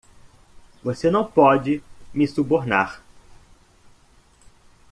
[0.83, 3.03] Você não pode me subornar.